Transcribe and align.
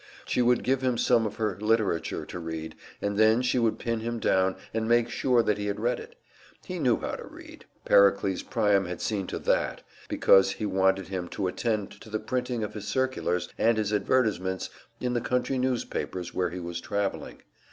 She 0.25 0.41
would 0.41 0.63
give 0.63 0.81
him 0.81 0.97
some 0.97 1.27
of 1.27 1.35
her 1.35 1.55
"literature" 1.61 2.25
to 2.25 2.39
read, 2.39 2.73
and 3.03 3.19
then 3.19 3.43
she 3.43 3.59
would 3.59 3.77
pin 3.77 3.99
him 3.99 4.17
down 4.17 4.55
and 4.73 4.87
make 4.89 5.09
sure 5.11 5.43
that 5.43 5.59
he 5.59 5.67
had 5.67 5.79
read 5.79 5.99
it. 5.99 6.15
He 6.65 6.79
knew 6.79 6.99
how 7.01 7.11
to 7.17 7.27
read 7.27 7.65
Pericles 7.85 8.41
Priam 8.41 8.85
had 8.85 8.99
seen 8.99 9.27
to 9.27 9.37
that, 9.37 9.83
because 10.09 10.53
he 10.53 10.65
wanted 10.65 11.09
him 11.09 11.27
to 11.27 11.45
attend 11.47 11.91
to 12.01 12.09
the 12.09 12.17
printing 12.17 12.63
of 12.63 12.73
his 12.73 12.87
circulars 12.87 13.47
and 13.59 13.77
his 13.77 13.93
advertisements 13.93 14.71
in 14.99 15.13
the 15.13 15.21
country 15.21 15.59
newspapers 15.59 16.33
where 16.33 16.49
he 16.49 16.59
was 16.59 16.81
traveling. 16.81 17.43